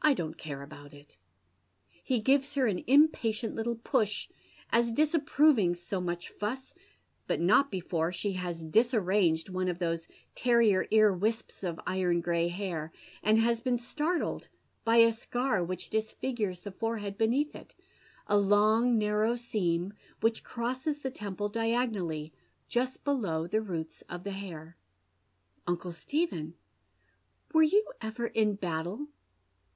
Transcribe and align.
I 0.00 0.14
don't 0.14 0.38
care 0.38 0.62
about 0.62 0.92
it." 0.94 1.16
He 1.88 2.20
gives 2.20 2.54
her 2.54 2.66
an 2.68 2.84
impatient 2.86 3.54
little 3.56 3.76
push, 3.76 4.28
as 4.70 4.92
disapproving 4.92 5.74
so 5.74 6.00
much 6.00 6.28
fuss, 6.28 6.74
but 7.26 7.40
not 7.40 7.70
before 7.70 8.12
she 8.12 8.32
has 8.34 8.62
disarranged 8.62 9.48
one 9.48 9.68
of 9.68 9.78
those 9.78 10.06
terrier 10.36 10.86
ear 10.90 11.12
wisps 11.12 11.64
of 11.64 11.80
iron 11.86 12.20
gray 12.20 12.48
hair, 12.48 12.92
and 13.24 13.62
been 13.64 13.78
startled 13.78 14.48
by 14.84 14.96
a 14.98 15.10
scar 15.12 15.64
which 15.64 15.90
dis 15.90 16.12
figures 16.12 16.60
the 16.60 16.72
forehead 16.72 17.16
beneath 17.16 17.54
it, 17.54 17.74
a 18.28 18.38
long 18.38 18.98
narrow 18.98 19.34
seam, 19.34 19.94
which 20.20 20.44
crosses 20.44 21.00
the 21.00 21.10
temple 21.10 21.48
diagonally 21.48 22.32
just 22.68 23.02
below 23.04 23.46
the 23.46 23.60
roots 23.60 24.02
of 24.02 24.22
the 24.24 24.32
hair." 24.32 24.76
Uncle 25.68 25.92
Stephen, 25.92 26.54
were 27.52 27.62
you 27.64 27.84
ever 28.00 28.26
in 28.28 28.54
battle 28.54 29.08